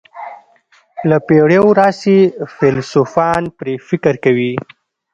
[1.09, 2.17] له پېړیو راهیسې
[2.55, 4.53] فیلسوفان پرې فکر کوي.